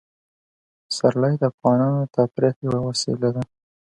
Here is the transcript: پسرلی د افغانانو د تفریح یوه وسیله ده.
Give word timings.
پسرلی 0.85 1.33
د 1.41 1.43
افغانانو 1.51 1.99
د 2.05 2.11
تفریح 2.15 2.55
یوه 2.65 2.79
وسیله 2.89 3.29
ده. 3.35 3.43